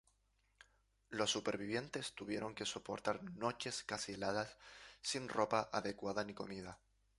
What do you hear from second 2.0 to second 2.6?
tuvieron